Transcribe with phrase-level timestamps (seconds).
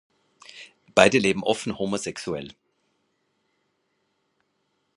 [0.95, 2.55] Beide leben offen homosexuell.